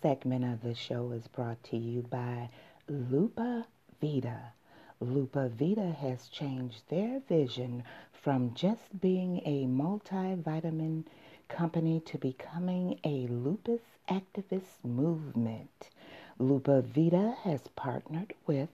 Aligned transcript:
segment 0.00 0.44
of 0.44 0.62
the 0.62 0.74
show 0.74 1.10
is 1.12 1.26
brought 1.28 1.62
to 1.64 1.76
you 1.76 2.02
by 2.02 2.48
Lupa 2.88 3.66
Vita. 4.00 4.52
Lupa 5.00 5.48
Vita 5.48 5.90
has 6.00 6.28
changed 6.28 6.82
their 6.88 7.20
vision 7.28 7.82
from 8.12 8.54
just 8.54 9.00
being 9.00 9.40
a 9.44 9.66
multivitamin 9.66 11.04
company 11.48 12.00
to 12.00 12.18
becoming 12.18 12.98
a 13.04 13.26
lupus 13.28 13.80
activist 14.08 14.84
movement. 14.84 15.90
Lupa 16.38 16.82
Vita 16.82 17.34
has 17.42 17.62
partnered 17.74 18.34
with 18.46 18.68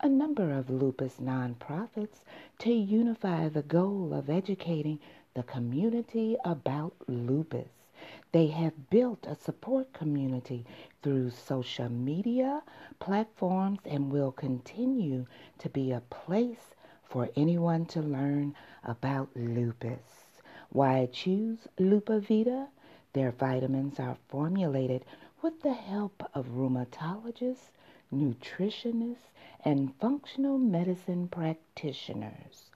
a 0.00 0.08
number 0.08 0.52
of 0.52 0.70
lupus 0.70 1.16
nonprofits 1.20 2.22
to 2.60 2.72
unify 2.72 3.48
the 3.48 3.62
goal 3.62 4.14
of 4.14 4.30
educating 4.30 5.00
the 5.34 5.42
community 5.42 6.36
about 6.44 6.94
lupus. 7.08 7.77
They 8.32 8.48
have 8.48 8.90
built 8.90 9.26
a 9.26 9.34
support 9.34 9.92
community 9.94 10.66
through 11.02 11.30
social 11.30 11.88
media 11.88 12.62
platforms 13.00 13.80
and 13.86 14.12
will 14.12 14.32
continue 14.32 15.26
to 15.58 15.68
be 15.70 15.92
a 15.92 16.02
place 16.10 16.74
for 17.04 17.30
anyone 17.36 17.86
to 17.86 18.02
learn 18.02 18.54
about 18.84 19.30
lupus. 19.34 20.26
Why 20.70 21.06
choose 21.10 21.66
Lupavita? 21.78 22.68
Their 23.14 23.32
vitamins 23.32 23.98
are 23.98 24.18
formulated 24.28 25.06
with 25.40 25.62
the 25.62 25.72
help 25.72 26.22
of 26.34 26.48
rheumatologists, 26.48 27.70
nutritionists, 28.12 29.30
and 29.64 29.94
functional 29.98 30.58
medicine 30.58 31.28
practitioners. 31.28 32.70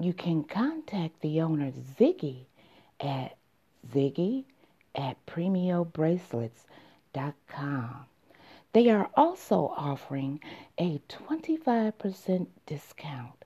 you 0.00 0.12
can 0.14 0.44
contact 0.44 1.20
the 1.20 1.42
owner 1.42 1.70
Ziggy 1.70 2.46
at 2.98 3.36
Ziggy 3.92 4.44
at 4.94 5.26
premiobracelets.com. 5.26 8.06
They 8.72 8.88
are 8.88 9.10
also 9.14 9.74
offering 9.76 10.40
a 10.78 11.02
25% 11.08 12.46
discount 12.66 13.44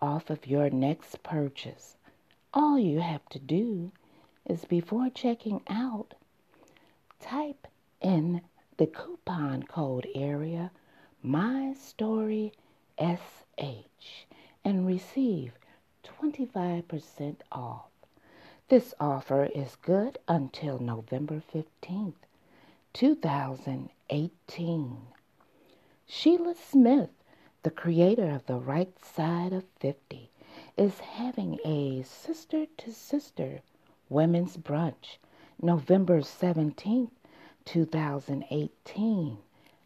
off 0.00 0.30
of 0.30 0.46
your 0.46 0.70
next 0.70 1.22
purchase. 1.22 1.98
All 2.54 2.78
you 2.78 3.00
have 3.00 3.28
to 3.30 3.38
do 3.38 3.92
is 4.46 4.64
before 4.64 5.10
checking 5.10 5.60
out, 5.68 6.14
type 7.20 7.66
in 8.00 8.40
the 8.78 8.86
coupon 8.86 9.64
code 9.64 10.08
area 10.14 10.70
My 11.22 11.74
Story 11.74 12.54
SH 12.98 14.24
and 14.64 14.86
receive 14.86 15.52
25% 16.02 17.36
off. 17.50 17.88
This 18.68 18.94
offer 18.98 19.44
is 19.44 19.76
good 19.76 20.18
until 20.28 20.78
November 20.78 21.42
15th, 21.52 22.14
2018. 22.92 24.96
Sheila 26.06 26.54
Smith 26.54 27.10
the 27.62 27.70
creator 27.70 28.28
of 28.28 28.44
The 28.46 28.56
Right 28.56 28.92
Side 29.04 29.52
of 29.52 29.62
50, 29.78 30.30
is 30.76 30.98
having 30.98 31.60
a 31.64 32.02
sister 32.02 32.66
to 32.78 32.92
sister 32.92 33.60
women's 34.08 34.56
brunch 34.56 35.18
November 35.60 36.22
17th, 36.22 37.12
2018. 37.64 39.38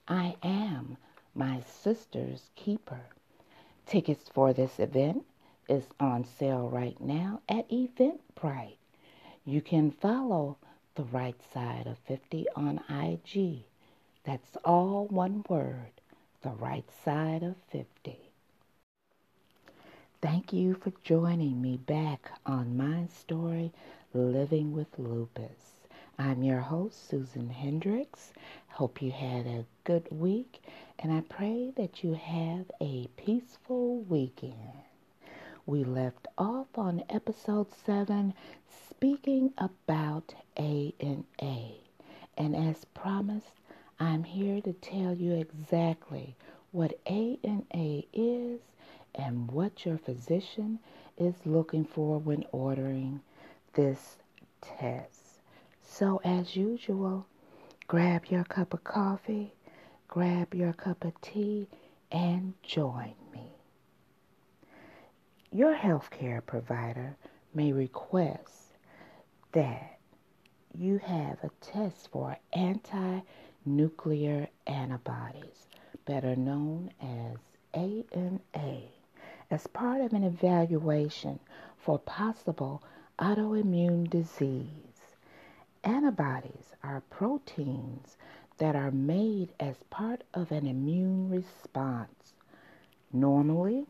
I 0.09 0.37
am 0.43 0.97
my 1.35 1.61
sister's 1.61 2.49
keeper. 2.55 3.03
Tickets 3.85 4.31
for 4.31 4.55
this 4.55 4.79
event 4.79 5.27
is 5.69 5.85
on 6.01 6.25
sale 6.25 6.69
right 6.69 7.01
now 7.01 7.41
at 7.49 7.69
Eventbrite. 7.71 8.77
You 9.45 9.61
can 9.61 9.91
follow 9.91 10.59
The 10.95 11.05
Right 11.05 11.41
Side 11.53 11.87
of 11.87 11.99
50 11.99 12.47
on 12.57 12.81
IG. 12.89 13.65
That's 14.25 14.57
all 14.65 15.07
one 15.07 15.45
word 15.49 15.93
the 16.47 16.51
right 16.51 16.89
side 17.05 17.43
of 17.43 17.57
50. 17.71 18.19
Thank 20.23 20.53
you 20.53 20.75
for 20.75 20.93
joining 21.03 21.61
me 21.61 21.77
back 21.77 22.31
on 22.47 22.77
my 22.77 23.07
story, 23.07 23.73
Living 24.15 24.73
with 24.73 24.97
Lupus. 24.97 25.73
I'm 26.19 26.45
your 26.45 26.61
host, 26.61 27.09
Susan 27.09 27.51
Hendrix. 27.51 28.33
Hope 28.69 29.03
you 29.03 29.11
had 29.11 29.47
a 29.47 29.67
good 29.83 30.07
week, 30.11 30.63
and 31.01 31.13
I 31.13 31.23
pray 31.23 31.73
that 31.77 32.05
you 32.05 32.15
have 32.15 32.71
a 32.81 33.09
peaceful 33.17 34.03
weekend. 34.03 34.55
We 35.67 35.83
left 35.83 36.29
off 36.39 36.79
on 36.79 37.03
episode 37.11 37.67
7 37.85 38.35
speaking 38.89 39.53
about 39.59 40.33
A 40.57 40.95
and 41.01 41.25
A. 41.43 41.81
And 42.39 42.55
as 42.55 42.85
promised, 42.85 43.51
I'm 43.99 44.23
here 44.23 44.61
to 44.61 44.73
tell 44.75 45.13
you 45.15 45.33
exactly 45.33 46.37
what 46.71 47.01
ANA 47.07 48.03
is 48.13 48.61
and 49.13 49.51
what 49.51 49.85
your 49.85 49.99
physician 49.99 50.79
is 51.19 51.35
looking 51.45 51.85
for 51.85 52.19
when 52.19 52.45
ordering 52.53 53.21
this 53.73 54.19
test. 54.61 55.41
So, 55.83 56.21
as 56.25 56.55
usual, 56.55 57.27
grab 57.89 58.27
your 58.27 58.45
cup 58.45 58.73
of 58.73 58.85
coffee, 58.85 59.53
grab 60.07 60.55
your 60.55 60.75
cup 60.75 61.05
of 61.05 61.21
tea, 61.21 61.67
and 62.13 62.55
join. 62.63 63.15
Your 65.53 65.77
healthcare 65.77 66.45
provider 66.45 67.17
may 67.55 67.73
request 67.73 68.75
that 69.53 69.99
you 70.75 70.99
have 70.99 71.39
a 71.43 71.51
test 71.61 72.11
for 72.11 72.37
anti 72.53 73.21
nuclear 73.65 74.49
antibodies, 74.67 75.69
better 76.05 76.35
known 76.35 76.91
as 77.01 77.37
ANA, 77.73 78.83
as 79.51 79.67
part 79.69 80.01
of 80.01 80.13
an 80.13 80.25
evaluation 80.25 81.39
for 81.77 81.99
possible 82.01 82.83
autoimmune 83.19 84.11
disease. 84.11 85.17
Antibodies 85.85 86.73
are 86.83 87.03
proteins 87.09 88.17
that 88.59 88.75
are 88.75 88.91
made 88.91 89.53
as 89.61 89.77
part 89.91 90.23
of 90.35 90.51
an 90.51 90.67
immune 90.67 91.31
response. 91.31 92.35
Normally, 93.13 93.87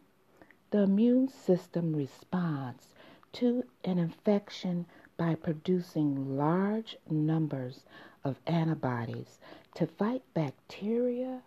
the 0.70 0.82
immune 0.82 1.28
system 1.28 1.94
responds 1.94 2.88
to 3.32 3.64
an 3.84 3.98
infection 3.98 4.86
by 5.16 5.34
producing 5.34 6.36
large 6.36 6.96
numbers 7.08 7.84
of 8.24 8.40
antibodies 8.46 9.38
to 9.74 9.86
fight 9.86 10.22
bacteria 10.34 11.42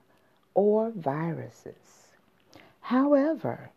or 0.53 0.91
viruses. 0.91 2.13
However, 2.81 3.71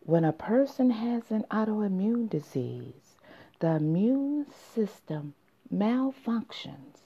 when 0.00 0.24
a 0.24 0.32
person 0.32 0.90
has 0.90 1.30
an 1.30 1.44
autoimmune 1.50 2.28
disease, 2.28 3.16
the 3.60 3.76
immune 3.76 4.46
system 4.50 5.34
malfunctions 5.72 7.02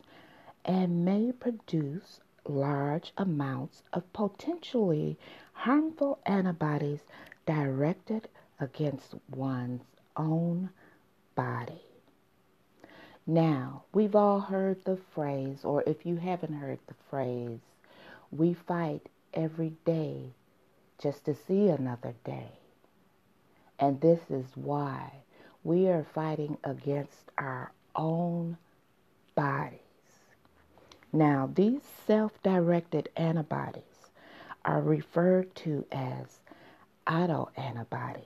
and 0.65 1.05
may 1.05 1.33
produce 1.33 2.21
large 2.49 3.13
amounts 3.19 3.83
of 3.93 4.11
potentially 4.13 5.19
harmful 5.53 6.19
antibodies 6.25 7.01
directed 7.47 8.29
against 8.61 9.15
one's 9.31 9.83
own 10.17 10.71
body. 11.35 11.83
Now, 13.27 13.85
we've 13.93 14.15
all 14.15 14.41
heard 14.41 14.85
the 14.85 14.97
phrase, 15.15 15.65
or 15.65 15.83
if 15.87 16.07
you 16.07 16.17
haven't 16.17 16.55
heard 16.55 16.79
the 16.87 16.95
phrase, 17.11 17.61
we 18.31 18.55
fight 18.55 19.09
every 19.35 19.73
day 19.85 20.33
just 20.99 21.25
to 21.25 21.35
see 21.35 21.69
another 21.69 22.15
day. 22.25 22.51
And 23.79 24.01
this 24.01 24.21
is 24.31 24.47
why 24.55 25.13
we 25.65 25.89
are 25.89 26.07
fighting 26.15 26.57
against 26.65 27.31
our 27.37 27.73
own 27.95 28.57
bodies. 29.35 29.81
Now, 31.13 31.51
these 31.53 31.83
self 32.07 32.43
directed 32.43 33.09
antibodies 33.17 33.83
are 34.65 34.81
referred 34.81 35.55
to 35.57 35.85
as 35.93 36.41
autoantibodies. 37.07 38.25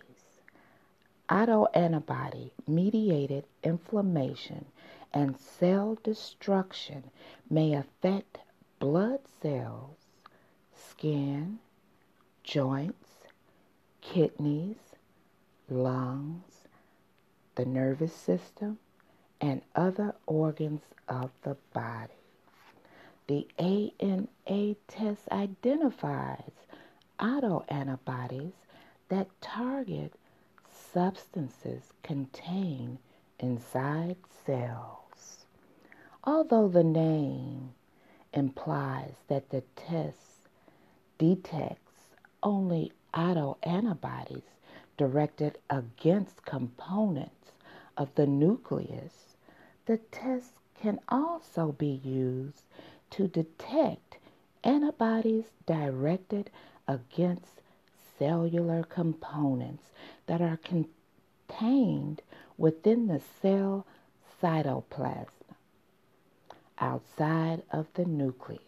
Autoantibody 1.28 2.50
mediated 2.66 3.44
inflammation 3.62 4.66
and 5.12 5.38
cell 5.38 5.98
destruction 6.02 7.04
may 7.48 7.74
affect 7.74 8.38
blood 8.78 9.20
cells, 9.42 9.96
skin, 10.74 11.58
joints, 12.42 13.08
kidneys, 14.00 14.76
lungs, 15.68 16.66
the 17.54 17.64
nervous 17.64 18.14
system, 18.14 18.78
and 19.40 19.62
other 19.74 20.14
organs 20.26 20.82
of 21.08 21.30
the 21.42 21.56
body. 21.72 22.12
The 23.26 23.46
ANA 23.58 24.74
test 24.88 25.28
identifies 25.30 26.52
autoantibodies 27.20 28.52
that 29.10 29.28
target 29.40 30.14
substances 30.92 31.92
contained 32.02 32.98
inside 33.38 34.16
cells. 34.46 35.46
Although 36.24 36.68
the 36.68 36.84
name 36.84 37.74
implies 38.32 39.14
that 39.28 39.50
the 39.50 39.62
test 39.76 40.48
detects 41.18 42.14
only 42.42 42.92
autoantibodies 43.14 44.42
directed 44.96 45.58
against 45.68 46.44
components 46.44 47.52
of 47.96 48.14
the 48.14 48.26
nucleus, 48.26 49.36
the 49.86 49.98
test 50.12 50.52
can 50.80 51.00
also 51.08 51.72
be 51.72 52.00
used 52.04 52.62
to 53.10 53.26
detect 53.26 54.18
antibodies 54.62 55.44
directed 55.66 56.50
against 56.86 57.59
cellular 58.20 58.82
components 58.82 59.84
that 60.26 60.42
are 60.42 60.58
contained 60.58 62.20
within 62.58 63.06
the 63.06 63.20
cell 63.40 63.86
cytoplasm 64.42 65.26
outside 66.78 67.62
of 67.72 67.86
the 67.94 68.04
nucleus. 68.04 68.60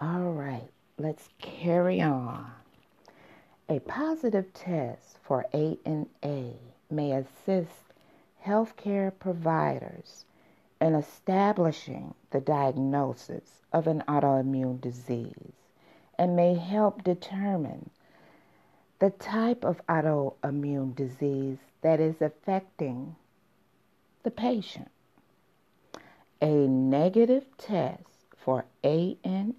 All 0.00 0.32
right, 0.32 0.70
let's 0.98 1.28
carry 1.38 2.00
on. 2.00 2.50
A 3.68 3.80
positive 3.80 4.52
test 4.54 5.18
for 5.22 5.46
ANA 5.52 6.54
may 6.90 7.12
assist 7.12 7.92
healthcare 8.44 9.12
providers 9.18 10.24
in 10.80 10.94
establishing 10.94 12.14
the 12.30 12.40
diagnosis 12.40 13.62
of 13.72 13.86
an 13.86 14.02
autoimmune 14.08 14.80
disease 14.80 15.52
and 16.18 16.36
may 16.36 16.54
help 16.54 17.04
determine 17.04 17.90
the 19.00 19.10
type 19.10 19.64
of 19.64 19.84
autoimmune 19.88 20.94
disease 20.94 21.58
that 21.82 22.00
is 22.00 22.22
affecting 22.22 23.16
the 24.22 24.30
patient. 24.30 24.90
A 26.42 26.66
negative 26.66 27.44
test 27.58 28.34
for 28.34 28.64
ANA 28.82 29.54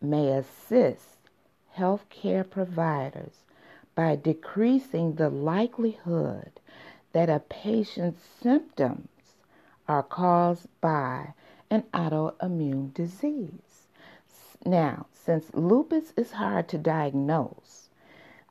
may 0.00 0.32
assist 0.32 1.18
healthcare 1.76 2.48
providers 2.48 3.44
by 3.94 4.16
decreasing 4.16 5.14
the 5.14 5.30
likelihood 5.30 6.58
that 7.12 7.30
a 7.30 7.38
patient's 7.38 8.24
symptoms 8.40 9.08
are 9.86 10.02
caused 10.02 10.66
by 10.80 11.34
an 11.70 11.84
autoimmune 11.94 12.92
disease. 12.92 13.86
Now, 14.66 15.06
since 15.12 15.54
lupus 15.54 16.12
is 16.16 16.32
hard 16.32 16.68
to 16.70 16.78
diagnose, 16.78 17.90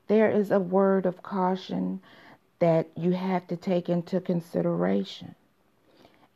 there 0.08 0.32
is 0.32 0.52
a 0.52 0.60
word 0.60 1.06
of 1.06 1.22
caution 1.22 2.02
that 2.60 2.88
you 2.96 3.12
have 3.12 3.46
to 3.48 3.58
take 3.58 3.90
into 3.90 4.22
consideration. 4.22 5.36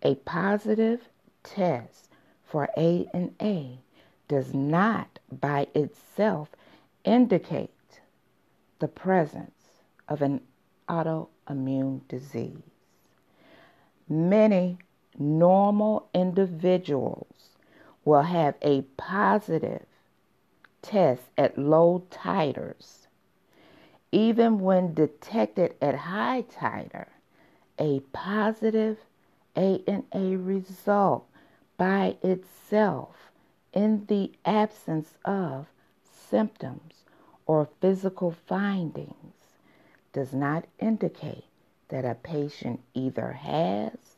A 0.04 0.16
positive 0.16 1.10
test 1.44 2.10
for 2.44 2.70
ANA 2.78 3.78
does 4.28 4.54
not 4.54 5.20
by 5.32 5.68
itself 5.76 6.50
indicate 7.04 8.02
the 8.80 8.88
presence 8.88 9.84
of 10.08 10.22
an 10.22 10.42
autoimmune 10.90 12.02
disease. 12.08 12.58
Many 14.10 14.80
normal 15.18 16.10
individuals 16.14 17.58
will 18.04 18.24
have 18.24 18.56
a 18.62 18.82
positive 18.98 19.86
test 20.82 21.24
at 21.38 21.58
low 21.58 22.04
titers. 22.10 23.08
Even 24.12 24.60
when 24.60 24.94
detected 24.94 25.76
at 25.82 25.96
high 25.96 26.44
titer, 26.44 27.08
a 27.78 28.00
positive 28.12 28.98
ANA 29.56 30.38
result 30.38 31.26
by 31.78 32.16
itself 32.24 33.32
in 33.74 34.06
the 34.08 34.32
absence 34.46 35.16
of 35.26 35.68
symptoms 36.04 37.04
or 37.46 37.70
physical 37.82 38.32
findings 38.32 39.58
does 40.14 40.34
not 40.34 40.66
indicate 40.80 41.46
that 41.90 42.06
a 42.06 42.16
patient 42.16 42.80
either 42.94 43.34
has 43.34 44.16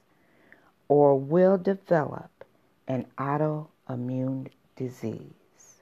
or 0.87 1.19
will 1.19 1.57
develop 1.57 2.45
an 2.87 3.05
autoimmune 3.17 4.47
disease. 4.75 5.81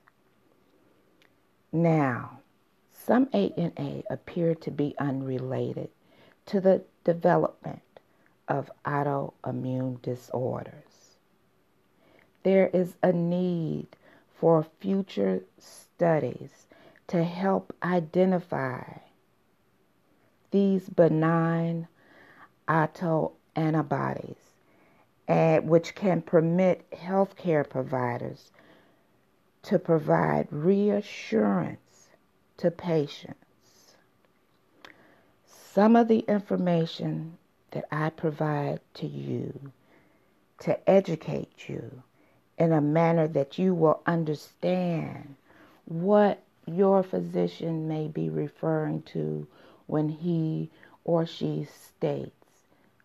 Now, 1.71 2.39
some 2.93 3.29
ANA 3.33 4.03
appear 4.09 4.55
to 4.55 4.71
be 4.71 4.95
unrelated 4.99 5.89
to 6.45 6.61
the 6.61 6.83
development 7.03 7.81
of 8.51 8.69
autoimmune 8.83 10.01
disorders. 10.01 11.15
There 12.43 12.67
is 12.67 12.97
a 13.01 13.13
need 13.13 13.87
for 14.37 14.65
future 14.81 15.43
studies 15.57 16.67
to 17.07 17.23
help 17.23 17.73
identify 17.81 18.83
these 20.51 20.89
benign 20.89 21.87
autoantibodies, 22.67 24.35
and 25.29 25.69
which 25.69 25.95
can 25.95 26.21
permit 26.21 26.91
healthcare 26.91 27.67
providers 27.67 28.51
to 29.61 29.79
provide 29.79 30.47
reassurance 30.51 32.09
to 32.57 32.69
patients. 32.69 33.95
Some 35.45 35.95
of 35.95 36.09
the 36.09 36.19
information 36.27 37.37
that 37.71 37.85
I 37.91 38.09
provide 38.09 38.79
to 38.95 39.07
you 39.07 39.71
to 40.59 40.89
educate 40.89 41.67
you 41.67 42.03
in 42.57 42.71
a 42.71 42.81
manner 42.81 43.27
that 43.27 43.57
you 43.57 43.73
will 43.73 44.01
understand 44.05 45.35
what 45.85 46.43
your 46.65 47.01
physician 47.03 47.87
may 47.87 48.07
be 48.07 48.29
referring 48.29 49.01
to 49.01 49.47
when 49.87 50.09
he 50.09 50.69
or 51.03 51.25
she 51.25 51.65
states 51.65 52.31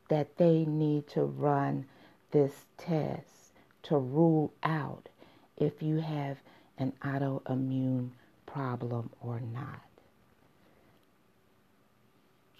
that 0.08 0.36
they 0.36 0.64
need 0.64 1.08
to 1.08 1.22
run 1.22 1.86
this 2.30 2.66
test 2.76 3.52
to 3.82 3.96
rule 3.96 4.52
out 4.62 5.08
if 5.56 5.82
you 5.82 5.98
have 5.98 6.36
an 6.78 6.92
autoimmune 7.02 8.10
problem 8.44 9.10
or 9.20 9.40
not. 9.40 9.80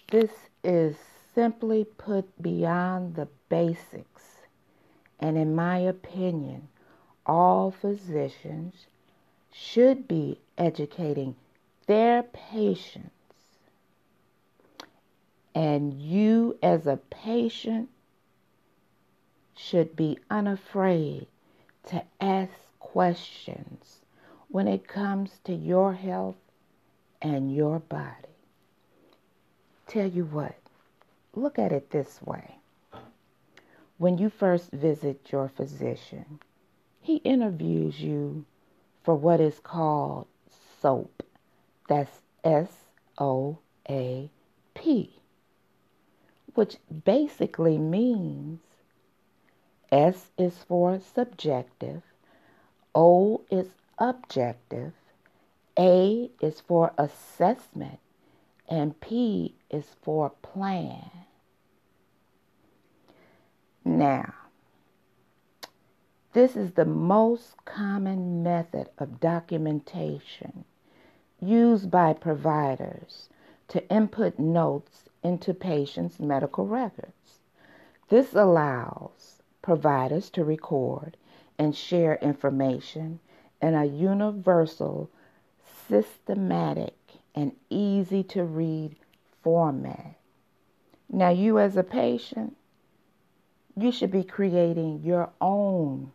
This 0.09 0.31
is 0.63 0.95
simply 1.37 1.83
put 1.83 2.41
beyond 2.41 3.13
the 3.13 3.27
basics, 3.47 4.41
and 5.19 5.37
in 5.37 5.53
my 5.53 5.77
opinion, 5.77 6.67
all 7.27 7.69
physicians 7.69 8.87
should 9.53 10.07
be 10.07 10.39
educating 10.57 11.35
their 11.85 12.23
patients. 12.23 13.11
And 15.53 16.01
you, 16.01 16.57
as 16.63 16.87
a 16.87 16.97
patient, 16.97 17.89
should 19.55 19.95
be 19.95 20.17
unafraid 20.31 21.27
to 21.89 22.03
ask 22.19 22.51
questions 22.79 23.99
when 24.47 24.67
it 24.67 24.87
comes 24.87 25.29
to 25.43 25.53
your 25.53 25.93
health 25.93 26.37
and 27.21 27.55
your 27.55 27.77
body. 27.77 28.33
Tell 29.85 30.07
you 30.07 30.25
what, 30.25 30.55
look 31.37 31.59
at 31.59 31.71
it 31.71 31.91
this 31.91 32.19
way. 32.25 32.57
When 33.97 34.17
you 34.17 34.29
first 34.29 34.71
visit 34.71 35.31
your 35.31 35.47
physician, 35.47 36.39
he 37.01 37.17
interviews 37.17 37.99
you 37.99 38.45
for 39.03 39.15
what 39.15 39.39
is 39.39 39.59
called 39.59 40.27
SOAP. 40.81 41.23
That's 41.87 42.21
S 42.43 42.69
O 43.17 43.59
A 43.89 44.29
P, 44.73 45.21
which 46.53 46.77
basically 47.05 47.77
means 47.77 48.59
S 49.91 50.31
is 50.37 50.65
for 50.67 50.99
subjective, 50.99 52.03
O 52.93 53.41
is 53.49 53.67
objective, 53.97 54.93
A 55.79 56.29
is 56.41 56.59
for 56.59 56.91
assessment, 56.97 57.99
and 58.67 58.99
P 58.99 59.55
is 59.69 59.85
for 60.01 60.31
plan. 60.41 61.09
Now, 63.87 64.33
this 66.33 66.57
is 66.57 66.73
the 66.73 66.83
most 66.83 67.63
common 67.63 68.43
method 68.43 68.89
of 68.97 69.21
documentation 69.21 70.65
used 71.39 71.89
by 71.89 72.11
providers 72.11 73.29
to 73.69 73.89
input 73.89 74.37
notes 74.37 75.07
into 75.23 75.53
patients' 75.53 76.19
medical 76.19 76.67
records. 76.67 77.39
This 78.09 78.35
allows 78.35 79.41
providers 79.61 80.29
to 80.31 80.43
record 80.43 81.15
and 81.57 81.73
share 81.73 82.17
information 82.17 83.21
in 83.61 83.73
a 83.73 83.85
universal, 83.85 85.09
systematic, 85.87 86.97
and 87.33 87.55
easy 87.69 88.21
to 88.23 88.43
read 88.43 88.97
format. 89.41 90.15
Now, 91.09 91.29
you 91.29 91.57
as 91.57 91.77
a 91.77 91.83
patient, 91.83 92.56
you 93.77 93.91
should 93.91 94.11
be 94.11 94.23
creating 94.23 95.01
your 95.03 95.29
own 95.39 96.11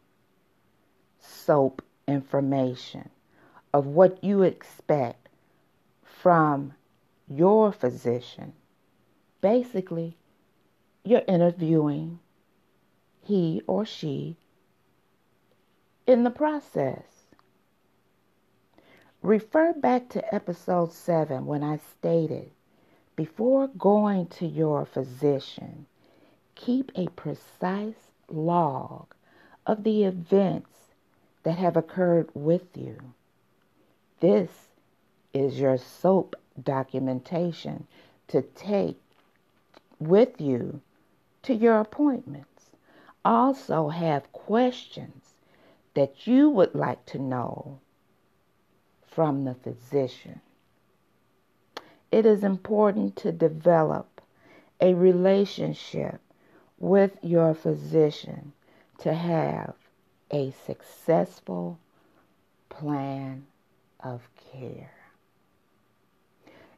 SOAP 1.21 1.81
information 2.09 3.09
of 3.73 3.87
what 3.87 4.23
you 4.25 4.43
expect 4.43 5.29
from 6.03 6.75
your 7.29 7.71
physician. 7.71 8.53
Basically, 9.41 10.17
you're 11.05 11.23
interviewing 11.29 12.19
he 13.23 13.63
or 13.69 13.87
she 13.87 14.37
in 16.07 16.25
the 16.25 16.31
process. 16.31 17.05
Refer 19.23 19.73
back 19.75 20.09
to 20.11 20.35
episode 20.35 20.93
7 20.93 21.47
when 21.47 21.63
I 21.63 21.79
stated 21.99 22.51
before 23.15 23.69
going 23.69 24.27
to 24.27 24.47
your 24.47 24.85
physician, 24.85 25.87
keep 26.65 26.93
a 26.95 27.09
precise 27.09 28.13
log 28.29 29.07
of 29.67 29.83
the 29.83 30.05
events 30.05 30.95
that 31.43 31.59
have 31.59 31.77
occurred 31.77 32.29
with 32.35 32.77
you. 32.77 32.97
This 34.21 34.49
is 35.35 35.59
your 35.59 35.77
SOAP 35.77 36.37
documentation 36.63 37.89
to 38.29 38.43
take 38.43 39.01
with 39.99 40.41
you 40.41 40.81
to 41.43 41.53
your 41.53 41.81
appointments. 41.81 42.71
Also, 43.25 43.89
have 43.89 44.33
questions 44.33 45.35
that 45.95 46.29
you 46.29 46.49
would 46.49 46.75
like 46.77 47.05
to 47.07 47.19
know 47.19 47.81
from 49.05 49.45
the 49.45 49.55
physician. 49.55 50.41
It 52.13 52.25
is 52.25 52.45
important 52.45 53.17
to 53.17 53.33
develop 53.33 54.21
a 54.81 54.95
relationship 54.95 56.21
with 56.83 57.13
your 57.23 57.55
physician 57.55 58.53
to 58.99 59.15
have 59.15 59.73
a 60.33 60.53
successful 60.67 61.79
plan 62.69 63.47
of 64.01 64.29
care. 64.53 64.91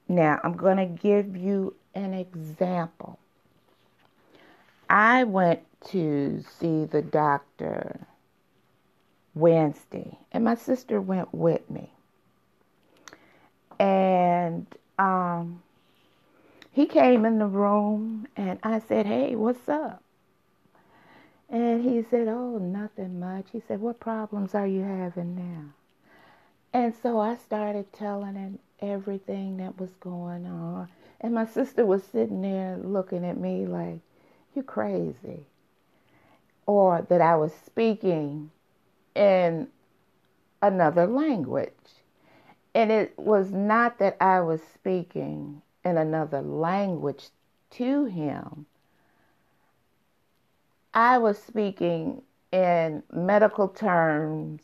Now, 0.06 0.40
I'm 0.44 0.56
going 0.58 0.76
to 0.76 0.84
give 0.84 1.34
you 1.34 1.74
an 1.94 2.12
example. 2.12 3.18
I 4.90 5.24
went 5.24 5.60
to 5.88 6.44
see 6.60 6.84
the 6.84 7.00
doctor 7.00 8.06
Wednesday, 9.34 10.18
and 10.32 10.44
my 10.44 10.54
sister 10.54 11.00
went 11.00 11.32
with 11.32 11.68
me. 11.70 11.90
And 13.80 14.66
um, 14.98 15.62
he 16.74 16.86
came 16.86 17.24
in 17.24 17.38
the 17.38 17.46
room, 17.46 18.26
and 18.36 18.58
I 18.64 18.80
said, 18.80 19.06
Hey, 19.06 19.36
what's 19.36 19.68
up? 19.68 20.02
And 21.48 21.84
he 21.84 22.02
said, 22.02 22.26
Oh, 22.26 22.58
nothing 22.58 23.20
much. 23.20 23.46
He 23.52 23.60
said, 23.60 23.80
What 23.80 24.00
problems 24.00 24.56
are 24.56 24.66
you 24.66 24.82
having 24.82 25.36
now? 25.36 25.72
And 26.72 26.92
so 27.00 27.20
I 27.20 27.36
started 27.36 27.92
telling 27.92 28.34
him 28.34 28.58
everything 28.80 29.58
that 29.58 29.78
was 29.78 29.90
going 30.00 30.46
on. 30.46 30.88
And 31.20 31.32
my 31.32 31.46
sister 31.46 31.86
was 31.86 32.02
sitting 32.02 32.42
there 32.42 32.76
looking 32.76 33.24
at 33.24 33.38
me 33.38 33.66
like, 33.66 34.00
You 34.56 34.64
crazy. 34.64 35.46
Or 36.66 37.06
that 37.08 37.20
I 37.20 37.36
was 37.36 37.52
speaking 37.66 38.50
in 39.14 39.68
another 40.60 41.06
language. 41.06 41.70
And 42.74 42.90
it 42.90 43.14
was 43.16 43.52
not 43.52 44.00
that 44.00 44.16
I 44.20 44.40
was 44.40 44.60
speaking 44.74 45.62
in 45.84 45.98
another 45.98 46.40
language 46.40 47.28
to 47.70 48.04
him, 48.06 48.66
I 50.94 51.18
was 51.18 51.38
speaking 51.38 52.22
in 52.52 53.02
medical 53.12 53.68
terms 53.68 54.62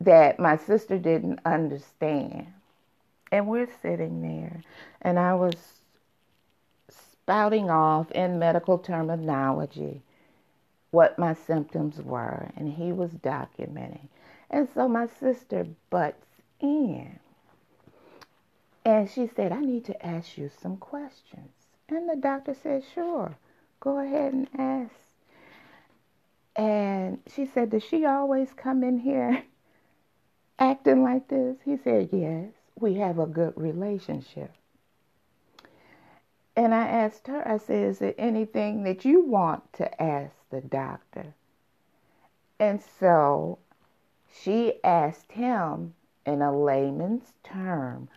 that 0.00 0.38
my 0.38 0.56
sister 0.56 0.98
didn't 0.98 1.40
understand. 1.44 2.46
And 3.32 3.46
we're 3.46 3.68
sitting 3.82 4.22
there, 4.22 4.62
and 5.02 5.18
I 5.18 5.34
was 5.34 5.54
spouting 6.88 7.70
off 7.70 8.10
in 8.12 8.38
medical 8.40 8.78
terminology 8.78 10.02
what 10.90 11.18
my 11.18 11.34
symptoms 11.34 12.00
were, 12.02 12.50
and 12.56 12.72
he 12.72 12.92
was 12.92 13.12
documenting. 13.12 14.08
And 14.50 14.68
so 14.74 14.88
my 14.88 15.06
sister 15.06 15.66
butts 15.90 16.26
in. 16.60 17.20
And 18.90 19.08
she 19.08 19.28
said, 19.28 19.52
I 19.52 19.60
need 19.60 19.84
to 19.84 20.04
ask 20.04 20.36
you 20.36 20.50
some 20.60 20.76
questions. 20.76 21.52
And 21.88 22.10
the 22.10 22.16
doctor 22.16 22.54
said, 22.60 22.82
Sure. 22.92 23.36
Go 23.78 24.00
ahead 24.00 24.32
and 24.32 24.48
ask. 24.58 24.96
And 26.56 27.20
she 27.32 27.46
said, 27.46 27.70
Does 27.70 27.84
she 27.84 28.04
always 28.04 28.52
come 28.52 28.82
in 28.82 28.98
here 28.98 29.44
acting 30.58 31.04
like 31.04 31.28
this? 31.28 31.58
He 31.64 31.76
said, 31.76 32.08
Yes, 32.10 32.50
we 32.80 32.94
have 32.94 33.20
a 33.20 33.26
good 33.26 33.52
relationship. 33.54 34.52
And 36.56 36.74
I 36.74 36.88
asked 36.88 37.28
her, 37.28 37.46
I 37.46 37.58
said, 37.58 37.90
Is 37.90 38.00
there 38.00 38.14
anything 38.18 38.82
that 38.82 39.04
you 39.04 39.24
want 39.24 39.72
to 39.74 40.02
ask 40.02 40.34
the 40.50 40.62
doctor? 40.62 41.32
And 42.58 42.82
so 42.98 43.60
she 44.42 44.82
asked 44.82 45.30
him 45.30 45.94
in 46.26 46.42
a 46.42 46.52
layman's 46.52 47.32
term, 47.44 48.08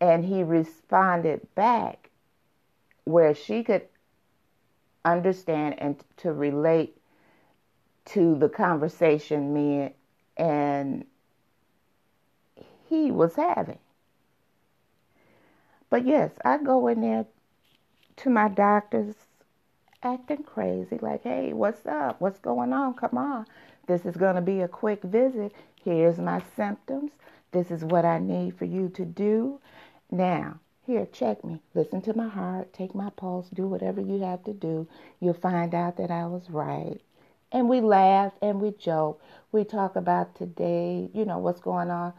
and 0.00 0.24
he 0.24 0.42
responded 0.42 1.46
back 1.54 2.10
where 3.04 3.34
she 3.34 3.62
could 3.62 3.82
understand 5.04 5.74
and 5.78 6.02
to 6.18 6.32
relate 6.32 6.96
to 8.04 8.36
the 8.38 8.48
conversation 8.48 9.52
me 9.52 9.94
and 10.36 11.04
he 12.88 13.10
was 13.10 13.34
having. 13.36 13.78
But 15.90 16.06
yes, 16.06 16.32
I 16.44 16.58
go 16.58 16.86
in 16.88 17.00
there 17.00 17.26
to 18.16 18.30
my 18.30 18.48
doctors 18.48 19.14
acting 20.02 20.42
crazy, 20.42 20.98
like, 21.00 21.22
hey, 21.22 21.52
what's 21.52 21.84
up? 21.86 22.20
What's 22.20 22.38
going 22.38 22.72
on? 22.72 22.94
Come 22.94 23.18
on. 23.18 23.46
This 23.86 24.06
is 24.06 24.16
going 24.16 24.36
to 24.36 24.40
be 24.40 24.60
a 24.60 24.68
quick 24.68 25.02
visit. 25.02 25.52
Here's 25.82 26.18
my 26.18 26.42
symptoms. 26.56 27.12
This 27.52 27.70
is 27.70 27.84
what 27.84 28.04
I 28.04 28.18
need 28.18 28.56
for 28.56 28.64
you 28.64 28.88
to 28.90 29.04
do. 29.04 29.60
Now, 30.10 30.58
here, 30.86 31.06
check 31.12 31.44
me. 31.44 31.60
Listen 31.74 32.02
to 32.02 32.16
my 32.16 32.28
heart. 32.28 32.72
Take 32.72 32.94
my 32.94 33.10
pulse. 33.10 33.48
Do 33.50 33.68
whatever 33.68 34.00
you 34.00 34.20
have 34.22 34.42
to 34.44 34.52
do. 34.52 34.88
You'll 35.20 35.34
find 35.34 35.74
out 35.74 35.96
that 35.98 36.10
I 36.10 36.26
was 36.26 36.50
right. 36.50 37.00
And 37.52 37.68
we 37.68 37.80
laugh 37.80 38.32
and 38.42 38.60
we 38.60 38.72
joke. 38.72 39.22
We 39.52 39.64
talk 39.64 39.96
about 39.96 40.34
today, 40.34 41.08
you 41.12 41.24
know, 41.24 41.38
what's 41.38 41.60
going 41.60 41.90
on 41.90 42.12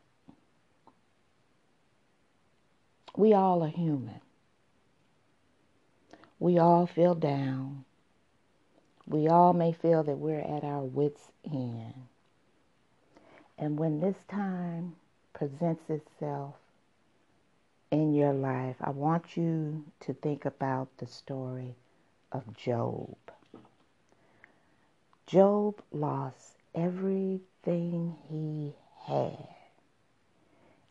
We 3.17 3.35
all 3.35 3.63
are 3.63 3.69
human. 3.69 4.21
We 6.39 6.59
all 6.59 6.87
feel 6.87 7.15
down. 7.15 7.85
We 9.07 9.29
all 9.29 9.53
may 9.53 9.73
feel 9.73 10.05
that 10.05 10.19
we're 10.19 10.41
at 10.41 10.63
our 10.63 10.83
wits' 10.83 11.33
end. 11.45 11.95
And 13.59 13.79
when 13.79 14.01
this 14.01 14.17
time 14.31 14.95
presents 15.33 15.91
itself 15.91 16.55
in 17.91 18.15
your 18.15 18.33
life, 18.33 18.77
I 18.81 18.91
want 18.91 19.37
you 19.37 19.85
to 20.01 20.15
think 20.15 20.45
about 20.45 20.89
the 20.99 21.07
story 21.07 21.75
of 22.33 22.57
Job. 22.57 23.17
Job 25.27 25.83
lost 25.93 26.57
everything 26.75 28.17
he 28.29 28.75
had. 29.05 29.49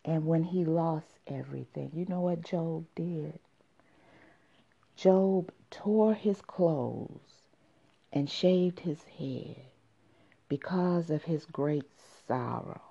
And 0.06 0.26
when 0.26 0.44
he 0.44 0.64
lost 0.64 1.20
everything, 1.28 1.92
you 1.94 2.06
know 2.06 2.22
what 2.22 2.42
Job 2.42 2.86
did? 2.96 3.40
Job 4.96 5.52
tore 5.70 6.14
his 6.14 6.42
clothes 6.42 7.44
and 8.14 8.30
shaved 8.30 8.80
his 8.80 9.04
head 9.04 9.58
because 10.50 11.10
of 11.10 11.24
his 11.24 11.46
great 11.46 11.90
sorrow. 12.28 12.82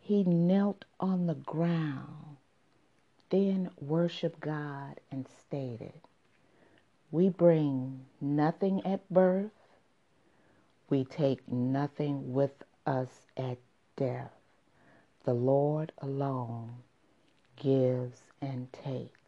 He 0.00 0.22
knelt 0.24 0.84
on 1.00 1.26
the 1.26 1.34
ground, 1.34 2.36
then 3.30 3.70
worshiped 3.80 4.40
God 4.40 5.00
and 5.10 5.26
stated, 5.40 6.00
We 7.14 7.28
bring 7.28 8.06
nothing 8.20 8.84
at 8.84 9.08
birth, 9.08 9.52
we 10.90 11.04
take 11.04 11.48
nothing 11.48 12.34
with 12.34 12.64
us 12.86 13.10
at 13.36 13.58
death. 13.96 14.32
The 15.24 15.34
Lord 15.34 15.92
alone 15.98 16.76
gives 17.56 18.20
and 18.40 18.72
takes. 18.72 19.20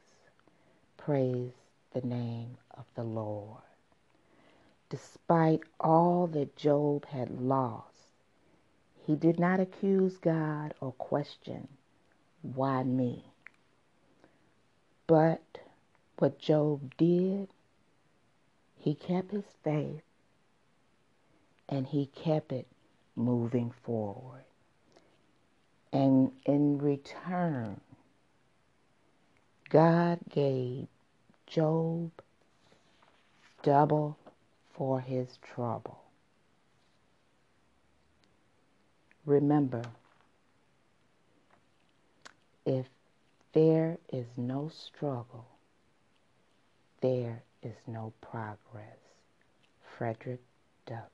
Praise 0.96 1.52
the 1.94 2.02
name 2.02 2.56
of 2.76 2.86
the 2.96 3.04
Lord 3.04 3.62
despite 4.90 5.60
all 5.80 6.26
that 6.28 6.56
Job 6.56 7.06
had 7.06 7.40
lost, 7.40 7.86
he 9.06 9.16
did 9.16 9.38
not 9.38 9.60
accuse 9.60 10.16
God 10.18 10.74
or 10.80 10.92
question, 10.92 11.68
why 12.42 12.82
me? 12.84 13.24
But 15.06 15.58
what 16.18 16.38
Job 16.38 16.96
did, 16.96 17.48
he 18.86 18.94
kept 18.94 19.32
his 19.32 19.42
faith 19.64 20.02
and 21.68 21.88
he 21.88 22.06
kept 22.06 22.52
it 22.52 22.68
moving 23.16 23.72
forward. 23.82 24.44
And 25.92 26.30
in 26.44 26.78
return, 26.78 27.80
God 29.70 30.20
gave 30.30 30.86
Job 31.48 32.12
double 33.64 34.16
for 34.72 35.00
his 35.00 35.36
trouble. 35.42 35.98
Remember, 39.24 39.82
if 42.64 42.86
there 43.52 43.98
is 44.12 44.26
no 44.36 44.68
struggle, 44.72 45.48
there 47.00 47.42
is 47.66 47.76
no 47.88 48.12
progress. 48.20 48.98
Frederick 49.98 50.40
Douglass. 50.86 51.10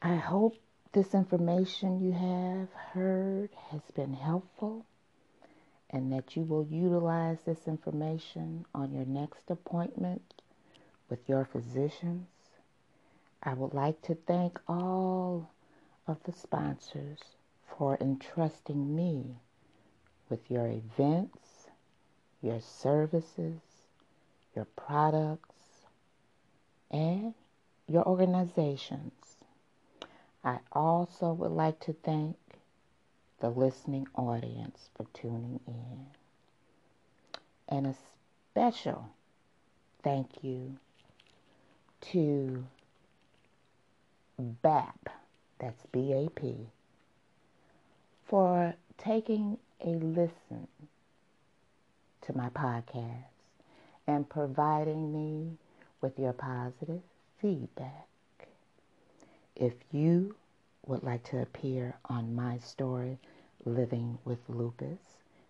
I 0.00 0.14
hope 0.16 0.56
this 0.92 1.12
information 1.12 2.00
you 2.00 2.12
have 2.12 2.72
heard 2.72 3.50
has 3.70 3.82
been 3.94 4.14
helpful 4.14 4.86
and 5.90 6.12
that 6.12 6.34
you 6.34 6.42
will 6.42 6.66
utilize 6.70 7.38
this 7.44 7.66
information 7.66 8.64
on 8.74 8.92
your 8.92 9.04
next 9.04 9.50
appointment 9.50 10.40
with 11.10 11.28
your 11.28 11.44
physicians. 11.44 12.28
I 13.42 13.52
would 13.52 13.74
like 13.74 14.00
to 14.02 14.14
thank 14.14 14.58
all 14.66 15.50
of 16.06 16.22
the 16.24 16.32
sponsors 16.32 17.18
for 17.76 17.98
entrusting 18.00 18.96
me 18.96 19.36
with 20.28 20.50
your 20.50 20.66
events, 20.66 21.68
your 22.42 22.60
services, 22.60 23.60
your 24.54 24.66
products, 24.76 25.54
and 26.90 27.34
your 27.88 28.06
organizations. 28.06 29.36
I 30.44 30.58
also 30.72 31.32
would 31.32 31.50
like 31.50 31.80
to 31.80 31.92
thank 31.92 32.36
the 33.40 33.50
listening 33.50 34.06
audience 34.14 34.90
for 34.96 35.06
tuning 35.12 35.60
in. 35.66 36.06
And 37.68 37.86
a 37.86 37.94
special 38.50 39.10
thank 40.02 40.42
you 40.42 40.76
to 42.12 42.64
BAP, 44.38 45.08
that's 45.58 45.82
B 45.90 46.12
A 46.12 46.28
P, 46.30 46.68
for 48.26 48.74
taking 48.98 49.58
a 49.84 49.88
listen 49.88 50.68
to 52.22 52.36
my 52.36 52.48
podcast 52.50 53.24
and 54.06 54.28
providing 54.28 55.12
me 55.12 55.56
with 56.00 56.16
your 56.18 56.32
positive 56.32 57.02
feedback. 57.40 58.06
If 59.54 59.74
you 59.92 60.34
would 60.86 61.02
like 61.02 61.24
to 61.30 61.42
appear 61.42 61.96
on 62.06 62.34
my 62.34 62.56
story, 62.58 63.18
Living 63.64 64.18
with 64.24 64.38
Lupus, 64.48 65.00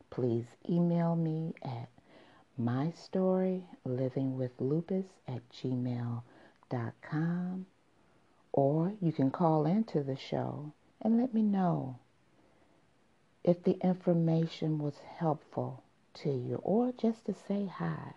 please 0.08 0.46
email 0.68 1.14
me 1.14 1.52
at 1.62 1.88
mystorylivingwithlupus 2.58 5.04
at 5.28 5.46
gmail.com 5.50 7.66
or 8.52 8.94
you 9.02 9.12
can 9.12 9.30
call 9.30 9.66
into 9.66 10.02
the 10.02 10.16
show 10.16 10.72
and 11.02 11.18
let 11.18 11.34
me 11.34 11.42
know 11.42 11.98
if 13.46 13.62
the 13.62 13.78
information 13.80 14.78
was 14.78 14.98
helpful 15.18 15.82
to 16.12 16.28
you 16.28 16.56
or 16.64 16.92
just 16.98 17.24
to 17.26 17.34
say 17.34 17.66
hi. 17.66 18.12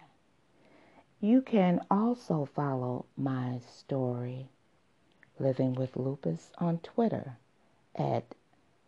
You 1.22 1.42
can 1.42 1.82
also 1.92 2.50
follow 2.56 3.06
my 3.15 3.60
story, 3.60 4.50
Living 5.38 5.76
with 5.76 5.96
Lupus, 5.96 6.52
on 6.58 6.80
Twitter 6.80 7.38
at 7.96 8.24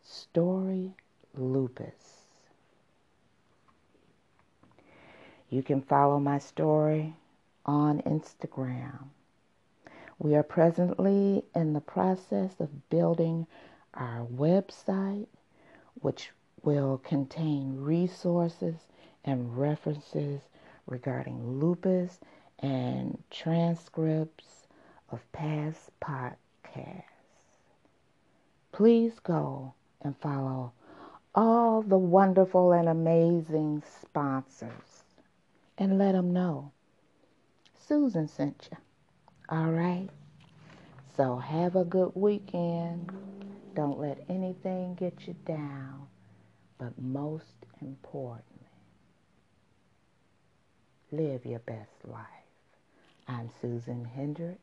Story 0.03 0.95
Lupus. 1.35 2.25
You 5.49 5.61
can 5.61 5.81
follow 5.81 6.19
my 6.19 6.39
story 6.39 7.13
on 7.65 8.01
Instagram. 8.01 9.09
We 10.17 10.35
are 10.35 10.43
presently 10.43 11.43
in 11.53 11.73
the 11.73 11.81
process 11.81 12.59
of 12.59 12.89
building 12.89 13.47
our 13.93 14.25
website, 14.25 15.27
which 16.01 16.31
will 16.63 16.97
contain 16.99 17.77
resources 17.79 18.75
and 19.23 19.57
references 19.57 20.41
regarding 20.87 21.59
lupus 21.59 22.19
and 22.59 23.17
transcripts 23.29 24.67
of 25.11 25.19
past 25.31 25.91
podcasts. 26.01 27.03
Please 28.71 29.19
go 29.19 29.73
and 30.01 30.15
follow 30.17 30.71
all 31.33 31.81
the 31.81 31.97
wonderful 31.97 32.73
and 32.73 32.89
amazing 32.89 33.81
sponsors 34.01 35.03
and 35.77 35.97
let 35.97 36.11
them 36.13 36.33
know 36.33 36.71
Susan 37.79 38.27
sent 38.27 38.69
you. 38.71 38.77
All 39.49 39.71
right? 39.71 40.07
So 41.17 41.37
have 41.37 41.75
a 41.75 41.83
good 41.83 42.11
weekend. 42.15 43.11
Don't 43.73 43.99
let 43.99 44.25
anything 44.29 44.95
get 44.95 45.27
you 45.27 45.35
down. 45.45 46.07
But 46.77 46.99
most 46.99 47.65
importantly, 47.81 48.45
live 51.11 51.45
your 51.45 51.59
best 51.59 52.05
life. 52.05 52.25
I'm 53.27 53.49
Susan 53.61 54.03
Hendrix, 54.03 54.59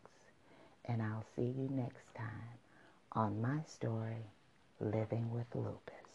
and 0.85 1.01
I'll 1.01 1.25
see 1.37 1.43
you 1.43 1.69
next 1.71 2.15
time 2.17 2.59
on 3.13 3.41
my 3.41 3.61
story, 3.67 4.33
Living 4.81 5.31
with 5.31 5.47
Lupus. 5.55 6.08